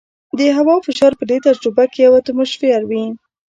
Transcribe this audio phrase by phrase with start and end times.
[0.39, 3.03] د هوا فشار په دې تجربه کې یو اټموسفیر وي.